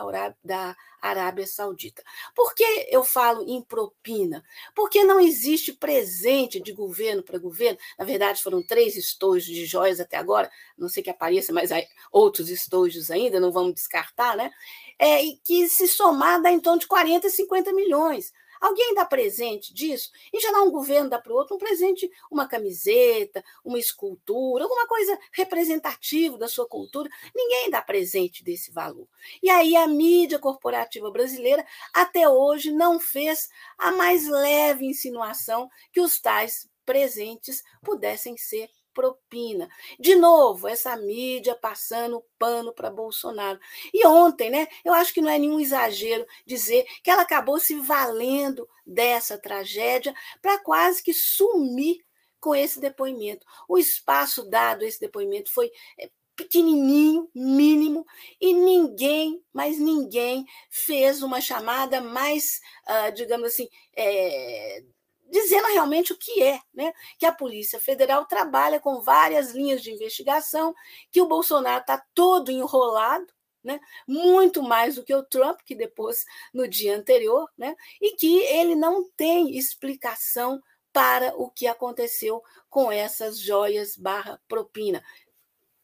da 0.45 0.77
Arábia, 1.01 1.47
Saudita. 1.47 2.03
Por 2.35 2.55
que 2.55 2.87
eu 2.91 3.03
falo 3.05 3.43
em 3.49 3.63
propina? 3.63 4.45
Porque 4.75 5.03
não 5.03 5.19
existe 5.19 5.73
presente 5.73 6.61
de 6.61 6.73
governo 6.73 7.23
para 7.23 7.39
governo. 7.39 7.79
Na 7.99 8.05
verdade, 8.05 8.43
foram 8.43 8.63
três 8.63 8.97
estojos 8.97 9.47
de 9.47 9.65
joias 9.65 10.01
até 10.01 10.17
agora, 10.17 10.51
não 10.77 10.89
sei 10.89 11.03
que 11.03 11.11
apareça, 11.11 11.53
mas 11.53 11.71
outros 12.13 12.51
estojos 12.51 13.11
ainda, 13.11 13.41
não 13.41 13.51
vamos 13.51 13.75
descartar, 13.75 14.37
né? 14.37 14.51
É, 14.99 15.25
e 15.25 15.37
que 15.39 15.69
se 15.69 15.89
somar 15.89 16.43
dá 16.43 16.51
em 16.51 16.61
torno 16.61 16.81
de 16.81 16.87
40, 16.87 17.31
50 17.31 17.73
milhões. 17.73 18.33
Alguém 18.61 18.95
dá 18.95 19.05
presente 19.05 19.73
disso? 19.73 20.11
Em 20.33 20.41
geral, 20.41 20.67
um 20.67 20.71
governo 20.71 21.11
dá 21.11 21.19
para 21.19 21.33
o 21.33 21.37
outro 21.37 21.57
um 21.57 21.59
presente, 21.59 22.11
uma 22.31 22.49
camiseta, 22.49 23.45
uma 23.65 23.79
escultura, 23.79 24.65
alguma 24.65 24.87
coisa 24.87 25.19
representativa 25.33 26.37
da 26.37 26.49
sua 26.49 26.67
cultura. 26.67 27.09
Ninguém 27.35 27.71
dá 27.71 27.83
presente 27.83 28.43
desse 28.43 28.71
valor. 28.71 29.07
E 29.43 29.51
aí 29.51 29.77
a 29.77 29.87
mídia 29.87 30.39
corporativa 30.39 31.11
brasileira 31.11 31.65
até 31.93 32.29
hoje 32.29 32.73
não 32.73 32.99
fez 32.99 33.49
a 33.77 33.93
mais 33.93 34.29
leve 34.29 34.87
insinuação 34.87 35.71
que 35.93 36.01
os 36.01 36.21
tais 36.21 36.69
presentes 36.85 37.63
pudessem 37.83 38.37
ser 38.37 38.71
propina. 38.99 39.69
De 39.97 40.17
novo, 40.17 40.67
essa 40.67 40.97
mídia 40.97 41.55
passando 41.55 42.25
pano 42.37 42.73
para 42.73 42.91
Bolsonaro. 42.91 43.61
E 43.95 44.05
ontem, 44.05 44.51
né, 44.51 44.67
eu 44.85 44.93
acho 44.93 45.15
que 45.15 45.21
não 45.21 45.31
é 45.31 45.39
nenhum 45.39 45.61
exagero 45.61 46.27
dizer 46.45 46.85
que 47.01 47.09
ela 47.09 47.23
acabou 47.23 47.61
se 47.61 47.77
valendo 47.77 48.69
dessa 48.85 49.39
tragédia 49.39 50.13
para 50.43 50.59
quase 50.59 51.01
que 51.01 51.15
sumir 51.15 52.05
com 52.41 52.57
esse 52.57 52.81
depoimento. 52.81 53.47
O 53.69 53.79
espaço 53.79 54.43
dado 54.51 54.83
a 54.83 54.89
esse 54.89 54.99
depoimento 54.99 55.53
foi 55.53 55.71
é, 55.97 56.11
pequenininho, 56.35 57.31
mínimo, 57.33 58.05
e 58.41 58.53
ninguém, 58.53 59.41
mas 59.53 59.79
ninguém 59.79 60.45
fez 60.69 61.23
uma 61.23 61.41
chamada 61.41 62.01
mais, 62.01 62.61
uh, 62.89 63.13
digamos 63.15 63.47
assim, 63.47 63.69
é, 63.97 64.83
dizendo 65.31 65.67
realmente 65.69 66.13
o 66.13 66.17
que 66.17 66.43
é, 66.43 66.61
né? 66.73 66.93
Que 67.19 67.27
a 67.27 67.33
Polícia 67.33 67.79
Federal 67.79 68.25
trabalha 68.27 68.81
com 68.81 69.01
várias 69.01 69.53
linhas 69.53 69.83
de 69.83 69.93
investigação, 69.93 70.75
que 71.11 71.21
o 71.21 71.29
Bolsonaro 71.29 71.81
está 71.81 72.03
todo 72.15 72.51
enrolado, 72.51 73.27
né? 73.63 73.81
Muito 74.07 74.63
mais 74.63 74.95
do 74.95 75.05
que 75.05 75.15
o 75.15 75.25
Trump, 75.25 75.61
que 75.65 75.75
depois 75.75 76.25
no 76.53 76.67
dia 76.67 76.97
anterior, 76.97 77.49
né? 77.57 77.77
E 78.01 78.17
que 78.17 78.39
ele 78.45 78.75
não 78.75 79.09
tem 79.11 79.57
explicação 79.57 80.63
para 80.93 81.37
o 81.37 81.51
que 81.51 81.67
aconteceu 81.67 82.43
com 82.71 82.91
essas 82.91 83.39
joias 83.39 83.97
barra 83.97 84.41
propina. 84.49 85.05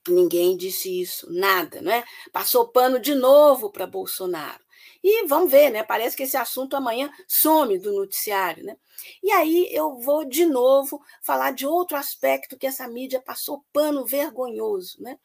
Ninguém 0.08 0.56
disse 0.56 1.00
isso, 1.00 1.32
nada, 1.32 1.80
né? 1.80 2.04
Passou 2.32 2.68
pano 2.68 2.98
de 2.98 3.14
novo 3.14 3.70
para 3.70 3.86
Bolsonaro. 3.86 4.63
E 5.06 5.26
vamos 5.26 5.50
ver, 5.50 5.68
né? 5.68 5.82
Parece 5.82 6.16
que 6.16 6.22
esse 6.22 6.34
assunto 6.34 6.74
amanhã 6.74 7.10
some 7.28 7.78
do 7.78 7.92
noticiário, 7.92 8.64
né? 8.64 8.74
E 9.22 9.30
aí 9.30 9.68
eu 9.70 9.98
vou 9.98 10.24
de 10.24 10.46
novo 10.46 10.98
falar 11.22 11.50
de 11.50 11.66
outro 11.66 11.94
aspecto 11.94 12.56
que 12.56 12.66
essa 12.66 12.88
mídia 12.88 13.20
passou 13.20 13.62
pano 13.70 14.06
vergonhoso, 14.06 15.02
né? 15.02 15.18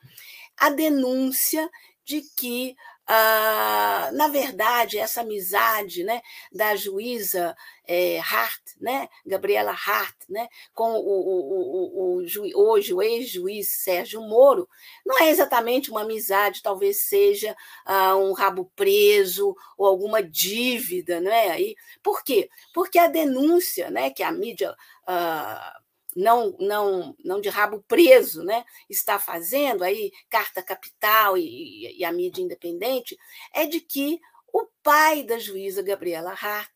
A 0.57 0.69
denúncia 0.69 1.69
de 2.03 2.23
que 2.35 2.75
ah, 3.11 4.11
na 4.13 4.27
verdade, 4.27 4.99
essa 4.99 5.21
amizade 5.21 6.03
né, 6.03 6.21
da 6.51 6.75
juíza 6.75 7.57
é, 7.87 8.19
Hart, 8.19 8.61
né, 8.79 9.09
Gabriela 9.25 9.71
Hart, 9.71 10.15
né, 10.29 10.47
com 10.75 10.91
o, 10.91 10.99
o, 10.99 12.13
o, 12.13 12.17
o 12.17 12.27
ju, 12.27 12.43
hoje 12.53 12.93
o 12.93 13.01
ex-juiz 13.01 13.69
Sérgio 13.83 14.21
Moro, 14.21 14.69
não 15.03 15.19
é 15.23 15.31
exatamente 15.31 15.89
uma 15.89 16.01
amizade, 16.01 16.61
talvez 16.61 17.01
seja 17.01 17.55
ah, 17.83 18.15
um 18.15 18.31
rabo 18.31 18.71
preso 18.75 19.55
ou 19.75 19.87
alguma 19.87 20.21
dívida. 20.21 21.19
Né, 21.19 21.49
aí. 21.49 21.75
Por 22.03 22.23
quê? 22.23 22.47
Porque 22.75 22.99
a 22.99 23.07
denúncia 23.07 23.89
né, 23.89 24.11
que 24.11 24.21
a 24.21 24.31
mídia. 24.31 24.75
Ah, 25.07 25.79
não, 26.15 26.55
não, 26.59 27.15
não 27.23 27.39
de 27.39 27.49
rabo 27.49 27.83
preso, 27.87 28.43
né, 28.43 28.63
está 28.89 29.19
fazendo 29.19 29.83
aí 29.83 30.11
carta 30.29 30.61
capital 30.61 31.37
e, 31.37 31.97
e 31.97 32.03
a 32.03 32.11
mídia 32.11 32.41
independente, 32.41 33.17
é 33.53 33.65
de 33.65 33.79
que 33.79 34.19
o 34.51 34.65
pai 34.81 35.23
da 35.23 35.37
juíza 35.37 35.81
Gabriela 35.81 36.31
Hart 36.31 36.71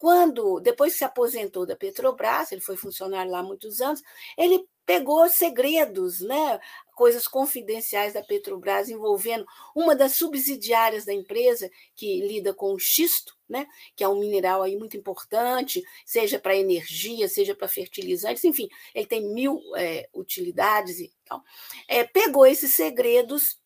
quando 0.00 0.60
depois 0.60 0.94
que 0.94 0.98
se 1.00 1.04
aposentou 1.04 1.66
da 1.66 1.76
Petrobras, 1.76 2.50
ele 2.50 2.62
foi 2.62 2.74
funcionário 2.74 3.30
lá 3.30 3.40
há 3.40 3.42
muitos 3.42 3.82
anos, 3.82 4.02
ele 4.36 4.66
pegou 4.86 5.28
segredos, 5.28 6.22
né, 6.22 6.58
coisas 6.94 7.28
confidenciais 7.28 8.14
da 8.14 8.22
Petrobras 8.22 8.88
envolvendo 8.88 9.44
uma 9.76 9.94
das 9.94 10.16
subsidiárias 10.16 11.04
da 11.04 11.12
empresa 11.12 11.70
que 11.94 12.26
lida 12.26 12.54
com 12.54 12.72
o 12.72 12.78
xisto, 12.78 13.36
né, 13.46 13.66
que 13.94 14.02
é 14.02 14.08
um 14.08 14.18
mineral 14.18 14.62
aí 14.62 14.74
muito 14.74 14.96
importante, 14.96 15.84
seja 16.06 16.38
para 16.38 16.56
energia, 16.56 17.28
seja 17.28 17.54
para 17.54 17.68
fertilizantes, 17.68 18.42
enfim, 18.42 18.70
ele 18.94 19.06
tem 19.06 19.34
mil 19.34 19.60
é, 19.76 20.08
utilidades 20.14 20.98
e 20.98 21.12
tal. 21.26 21.42
É, 21.86 22.04
pegou 22.04 22.46
esses 22.46 22.74
segredos 22.74 23.58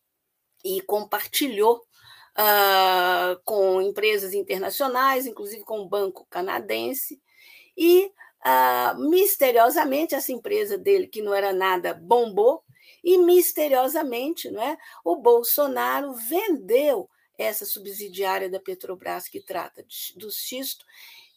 e 0.65 0.81
compartilhou 0.81 1.81
uh, 2.37 3.39
com 3.43 3.81
empresas 3.81 4.33
internacionais, 4.33 5.25
inclusive 5.25 5.63
com 5.63 5.79
o 5.79 5.89
Banco 5.89 6.25
Canadense, 6.29 7.21
e 7.77 8.11
uh, 8.45 9.09
misteriosamente 9.09 10.15
essa 10.15 10.31
empresa 10.31 10.77
dele, 10.77 11.07
que 11.07 11.21
não 11.21 11.33
era 11.33 11.53
nada, 11.53 11.93
bombou, 11.93 12.63
e 13.03 13.17
misteriosamente 13.17 14.49
não 14.49 14.61
é, 14.61 14.77
o 15.03 15.15
Bolsonaro 15.15 16.13
vendeu 16.13 17.09
essa 17.37 17.65
subsidiária 17.65 18.49
da 18.49 18.59
Petrobras 18.59 19.27
que 19.27 19.39
trata 19.39 19.83
de, 19.83 20.17
do 20.17 20.31
xisto 20.31 20.85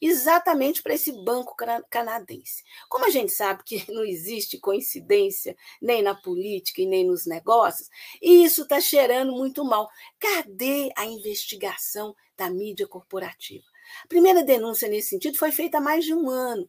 exatamente 0.00 0.82
para 0.82 0.94
esse 0.94 1.12
banco 1.12 1.54
canadense. 1.90 2.62
Como 2.88 3.04
a 3.04 3.10
gente 3.10 3.32
sabe 3.32 3.62
que 3.64 3.84
não 3.92 4.04
existe 4.04 4.58
coincidência 4.58 5.56
nem 5.80 6.02
na 6.02 6.14
política 6.14 6.82
e 6.82 6.86
nem 6.86 7.06
nos 7.06 7.26
negócios, 7.26 7.88
e 8.20 8.44
isso 8.44 8.62
está 8.62 8.80
cheirando 8.80 9.32
muito 9.32 9.64
mal. 9.64 9.88
Cadê 10.18 10.90
a 10.96 11.04
investigação 11.04 12.14
da 12.36 12.48
mídia 12.48 12.86
corporativa? 12.86 13.64
A 14.04 14.08
primeira 14.08 14.42
denúncia 14.42 14.88
nesse 14.88 15.08
sentido 15.08 15.38
foi 15.38 15.50
feita 15.50 15.78
há 15.78 15.80
mais 15.80 16.04
de 16.04 16.14
um 16.14 16.28
ano. 16.28 16.68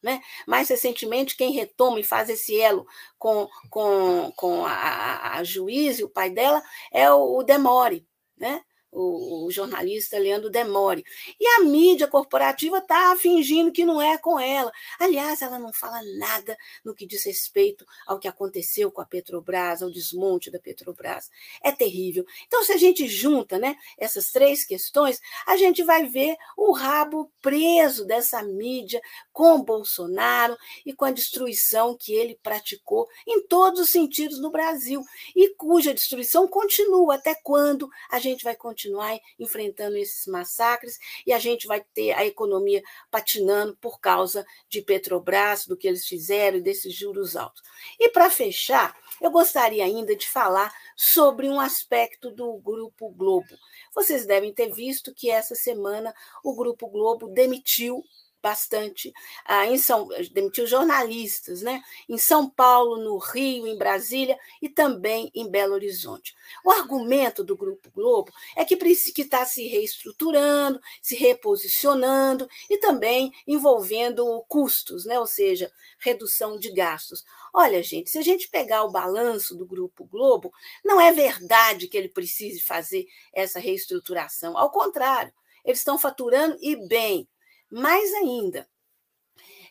Né? 0.00 0.22
Mais 0.46 0.68
recentemente, 0.68 1.36
quem 1.36 1.52
retoma 1.52 1.98
e 1.98 2.04
faz 2.04 2.28
esse 2.28 2.58
elo 2.60 2.86
com, 3.18 3.48
com, 3.68 4.32
com 4.36 4.64
a, 4.64 4.72
a, 4.72 5.38
a 5.38 5.44
juiz 5.44 5.98
e 5.98 6.04
o 6.04 6.08
pai 6.08 6.30
dela 6.30 6.62
é 6.92 7.10
o, 7.10 7.38
o 7.38 7.42
Demore, 7.42 8.06
né? 8.36 8.62
O, 8.90 9.46
o, 9.46 9.50
jornalista 9.50 10.18
Leandro 10.18 10.50
Demore. 10.50 11.04
E 11.38 11.46
a 11.46 11.60
mídia 11.60 12.06
corporativa 12.06 12.78
está 12.78 13.14
fingindo 13.16 13.72
que 13.72 13.84
não 13.84 14.00
é 14.00 14.16
com 14.18 14.38
ela. 14.40 14.72
Aliás, 14.98 15.42
ela 15.42 15.58
não 15.58 15.72
fala 15.72 16.00
nada 16.18 16.56
no 16.84 16.94
que 16.94 17.06
diz 17.06 17.24
respeito 17.24 17.84
ao 18.06 18.18
que 18.18 18.28
aconteceu 18.28 18.90
com 18.90 19.00
a 19.00 19.06
Petrobras, 19.06 19.82
ao 19.82 19.90
desmonte 19.90 20.50
da 20.50 20.58
Petrobras. 20.58 21.30
É 21.62 21.70
terrível. 21.70 22.24
Então, 22.46 22.64
se 22.64 22.72
a 22.72 22.76
gente 22.76 23.06
junta 23.06 23.58
né, 23.58 23.76
essas 23.98 24.30
três 24.30 24.64
questões, 24.64 25.20
a 25.46 25.56
gente 25.56 25.82
vai 25.82 26.06
ver 26.06 26.36
o 26.56 26.72
rabo 26.72 27.30
preso 27.42 28.04
dessa 28.06 28.42
mídia 28.42 29.00
com 29.32 29.62
Bolsonaro 29.62 30.56
e 30.84 30.92
com 30.92 31.04
a 31.04 31.10
destruição 31.10 31.96
que 31.96 32.12
ele 32.12 32.38
praticou 32.42 33.08
em 33.26 33.46
todos 33.46 33.80
os 33.80 33.90
sentidos 33.90 34.40
no 34.40 34.50
Brasil 34.50 35.02
e 35.36 35.54
cuja 35.54 35.94
destruição 35.94 36.48
continua. 36.48 37.16
Até 37.16 37.34
quando 37.34 37.88
a 38.10 38.18
gente 38.18 38.44
vai 38.44 38.54
continuar? 38.54 38.77
Continuar 38.78 39.18
enfrentando 39.40 39.96
esses 39.96 40.26
massacres 40.28 40.98
e 41.26 41.32
a 41.32 41.38
gente 41.38 41.66
vai 41.66 41.82
ter 41.92 42.12
a 42.12 42.24
economia 42.24 42.80
patinando 43.10 43.76
por 43.80 43.98
causa 43.98 44.46
de 44.68 44.80
Petrobras, 44.80 45.66
do 45.66 45.76
que 45.76 45.88
eles 45.88 46.06
fizeram 46.06 46.58
e 46.58 46.60
desses 46.60 46.94
juros 46.94 47.34
altos. 47.34 47.60
E 47.98 48.08
para 48.10 48.30
fechar, 48.30 48.96
eu 49.20 49.32
gostaria 49.32 49.84
ainda 49.84 50.14
de 50.14 50.28
falar 50.28 50.72
sobre 50.96 51.48
um 51.48 51.58
aspecto 51.58 52.30
do 52.30 52.56
Grupo 52.58 53.10
Globo. 53.10 53.48
Vocês 53.92 54.24
devem 54.24 54.54
ter 54.54 54.72
visto 54.72 55.12
que 55.12 55.28
essa 55.28 55.56
semana 55.56 56.14
o 56.44 56.54
Grupo 56.54 56.88
Globo 56.88 57.28
demitiu 57.28 58.04
bastante 58.42 59.12
ah, 59.44 59.66
em 59.66 59.78
São 59.78 60.08
demitiu 60.32 60.66
jornalistas, 60.66 61.62
né? 61.62 61.82
Em 62.08 62.18
São 62.18 62.48
Paulo, 62.48 62.96
no 62.96 63.18
Rio, 63.18 63.66
em 63.66 63.76
Brasília 63.76 64.38
e 64.62 64.68
também 64.68 65.30
em 65.34 65.50
Belo 65.50 65.74
Horizonte. 65.74 66.34
O 66.64 66.70
argumento 66.70 67.42
do 67.42 67.56
Grupo 67.56 67.90
Globo 67.90 68.32
é 68.56 68.64
que 68.64 68.74
está 69.22 69.44
se 69.44 69.66
reestruturando, 69.66 70.80
se 71.02 71.16
reposicionando 71.16 72.48
e 72.70 72.78
também 72.78 73.32
envolvendo 73.46 74.44
custos, 74.48 75.04
né? 75.04 75.18
Ou 75.18 75.26
seja, 75.26 75.70
redução 75.98 76.58
de 76.58 76.72
gastos. 76.72 77.24
Olha, 77.52 77.82
gente, 77.82 78.10
se 78.10 78.18
a 78.18 78.22
gente 78.22 78.48
pegar 78.48 78.84
o 78.84 78.90
balanço 78.90 79.56
do 79.56 79.66
Grupo 79.66 80.04
Globo, 80.04 80.52
não 80.84 81.00
é 81.00 81.12
verdade 81.12 81.88
que 81.88 81.96
ele 81.96 82.08
precise 82.08 82.60
fazer 82.60 83.06
essa 83.32 83.58
reestruturação. 83.58 84.56
Ao 84.56 84.70
contrário, 84.70 85.32
eles 85.64 85.80
estão 85.80 85.98
faturando 85.98 86.56
e 86.60 86.76
bem 86.88 87.28
mais 87.70 88.12
ainda, 88.14 88.68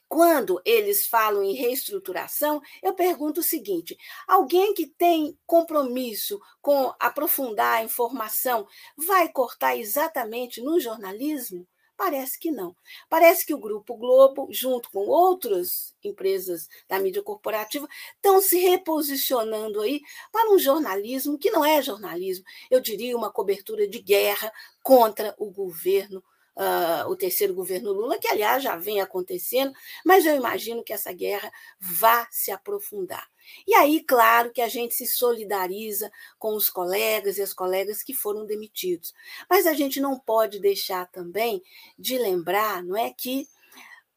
quando 0.07 0.61
eles 0.63 1.05
falam 1.05 1.43
em 1.43 1.53
reestruturação, 1.53 2.61
eu 2.81 2.93
pergunto 2.93 3.41
o 3.41 3.43
seguinte: 3.43 3.97
alguém 4.27 4.73
que 4.73 4.87
tem 4.87 5.37
compromisso 5.45 6.39
com 6.61 6.93
aprofundar 6.99 7.77
a 7.77 7.83
informação 7.83 8.67
vai 8.95 9.29
cortar 9.29 9.75
exatamente 9.75 10.61
no 10.61 10.79
jornalismo? 10.79 11.67
Parece 11.97 12.39
que 12.39 12.51
não. 12.51 12.75
Parece 13.09 13.43
que 13.43 13.55
o 13.55 13.59
Grupo 13.59 13.97
Globo, 13.97 14.47
junto 14.51 14.89
com 14.91 14.99
outras 14.99 15.95
empresas 16.03 16.69
da 16.87 16.99
mídia 16.99 17.23
corporativa, 17.23 17.87
estão 18.15 18.39
se 18.39 18.59
reposicionando 18.59 19.81
aí 19.81 19.99
para 20.31 20.51
um 20.51 20.59
jornalismo 20.59 21.39
que 21.39 21.49
não 21.49 21.65
é 21.65 21.81
jornalismo, 21.81 22.45
eu 22.69 22.79
diria 22.79 23.17
uma 23.17 23.31
cobertura 23.31 23.87
de 23.87 23.99
guerra 23.99 24.53
contra 24.83 25.33
o 25.39 25.49
governo 25.49 26.23
uh, 26.57 27.09
o 27.09 27.15
terceiro 27.15 27.53
governo 27.53 27.91
Lula, 27.91 28.17
que, 28.17 28.27
aliás, 28.27 28.63
já 28.63 28.75
vem 28.75 28.99
acontecendo, 28.99 29.71
mas 30.03 30.25
eu 30.25 30.35
imagino 30.35 30.83
que 30.83 30.91
essa 30.91 31.13
guerra 31.13 31.51
vá 31.79 32.27
se 32.31 32.51
aprofundar. 32.51 33.29
E 33.65 33.73
aí, 33.75 34.03
claro, 34.03 34.51
que 34.51 34.61
a 34.61 34.67
gente 34.67 34.93
se 34.95 35.05
solidariza 35.05 36.11
com 36.37 36.55
os 36.55 36.67
colegas 36.69 37.37
e 37.37 37.41
as 37.41 37.53
colegas 37.53 38.03
que 38.03 38.13
foram 38.13 38.45
demitidos. 38.45 39.13
Mas 39.49 39.65
a 39.65 39.73
gente 39.73 40.01
não 40.01 40.19
pode 40.19 40.59
deixar 40.59 41.09
também 41.11 41.61
de 41.97 42.17
lembrar, 42.17 42.83
não 42.83 42.97
é 42.97 43.13
que 43.13 43.47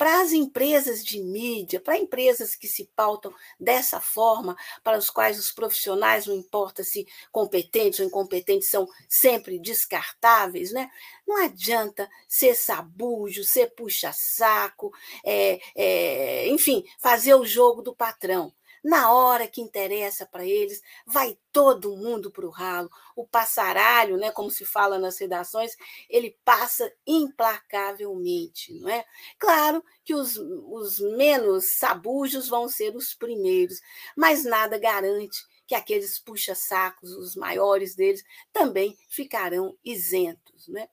para 0.01 0.23
as 0.23 0.33
empresas 0.33 1.05
de 1.05 1.23
mídia, 1.23 1.79
para 1.79 1.99
empresas 1.99 2.57
que 2.57 2.67
se 2.67 2.91
pautam 2.97 3.31
dessa 3.61 4.01
forma, 4.01 4.57
para 4.83 4.97
os 4.97 5.11
quais 5.11 5.39
os 5.39 5.53
profissionais, 5.53 6.25
não 6.25 6.35
importa 6.35 6.83
se 6.83 7.07
competentes 7.31 8.01
ou 8.01 8.07
incompetentes, 8.07 8.71
são 8.71 8.89
sempre 9.07 9.59
descartáveis, 9.59 10.73
né? 10.73 10.91
não 11.29 11.45
adianta 11.45 12.09
ser 12.27 12.55
sabujo, 12.55 13.45
ser 13.45 13.75
puxa-saco, 13.75 14.91
é, 15.23 15.61
é, 15.77 16.49
enfim, 16.49 16.83
fazer 16.99 17.35
o 17.35 17.45
jogo 17.45 17.83
do 17.83 17.95
patrão. 17.95 18.55
Na 18.83 19.13
hora 19.13 19.47
que 19.47 19.61
interessa 19.61 20.25
para 20.25 20.45
eles, 20.45 20.81
vai 21.07 21.39
todo 21.53 21.97
mundo 21.97 22.31
para 22.31 22.47
o 22.47 22.51
ralo. 22.51 22.91
O 23.15 23.27
passaralho, 23.27 24.17
né, 24.17 24.31
como 24.31 24.51
se 24.51 24.65
fala 24.65 24.99
nas 24.99 25.19
redações, 25.19 25.77
ele 26.09 26.39
passa 26.45 26.91
implacavelmente. 27.07 28.73
Não 28.81 28.89
é? 28.89 29.05
Claro 29.39 29.85
que 30.05 30.15
os, 30.15 30.37
os 30.37 30.99
menos 30.99 31.77
sabujos 31.79 32.49
vão 32.49 32.69
ser 32.69 32.97
os 32.97 33.15
primeiros, 33.15 33.81
mas 34.17 34.45
nada 34.45 34.79
garante 34.79 35.39
que 35.67 35.75
aqueles 35.75 36.19
puxa-sacos, 36.19 37.13
os 37.13 37.37
maiores 37.37 37.95
deles, 37.95 38.25
também 38.53 38.99
ficarão 39.09 39.77
isentos. 39.85 40.67
Né? 40.69 40.89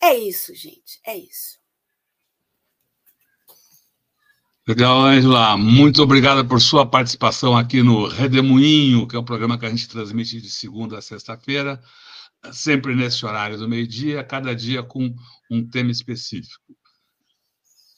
É 0.00 0.14
isso, 0.14 0.54
gente, 0.54 1.00
é 1.04 1.16
isso. 1.16 1.61
Legal, 4.72 5.04
Angela. 5.04 5.54
Muito 5.58 6.02
obrigada 6.02 6.42
por 6.42 6.58
sua 6.58 6.86
participação 6.86 7.54
aqui 7.54 7.82
no 7.82 8.08
Redemoinho, 8.08 9.06
que 9.06 9.14
é 9.14 9.18
um 9.18 9.24
programa 9.24 9.58
que 9.58 9.66
a 9.66 9.68
gente 9.68 9.86
transmite 9.86 10.40
de 10.40 10.48
segunda 10.48 10.96
a 10.96 11.02
sexta-feira, 11.02 11.78
sempre 12.50 12.94
nesse 12.94 13.26
horário 13.26 13.58
do 13.58 13.68
meio-dia, 13.68 14.24
cada 14.24 14.56
dia 14.56 14.82
com 14.82 15.14
um 15.50 15.68
tema 15.68 15.90
específico. 15.90 16.74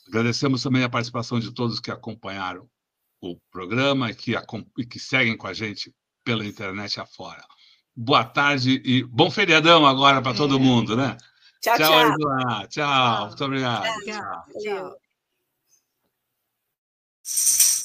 Agradecemos 0.08 0.64
também 0.64 0.82
a 0.82 0.88
participação 0.88 1.38
de 1.38 1.52
todos 1.52 1.78
que 1.78 1.92
acompanharam 1.92 2.68
o 3.20 3.38
programa 3.52 4.10
e 4.10 4.14
que, 4.16 4.34
e 4.76 4.84
que 4.84 4.98
seguem 4.98 5.36
com 5.36 5.46
a 5.46 5.54
gente 5.54 5.94
pela 6.24 6.44
internet 6.44 6.98
afora. 6.98 7.44
boa 7.94 8.24
tarde 8.24 8.82
e 8.84 9.04
bom 9.04 9.30
feriadão 9.30 9.86
agora 9.86 10.20
para 10.20 10.32
é. 10.32 10.36
todo 10.36 10.58
mundo, 10.58 10.96
né? 10.96 11.16
Tchau, 11.60 11.76
tchau. 11.76 11.86
Tchau, 11.86 12.18
Tchau. 12.18 12.68
tchau. 12.68 13.26
Muito 13.28 13.44
obrigado. 13.44 13.84
tchau. 14.04 14.44
tchau. 14.60 15.03
you 17.26 17.83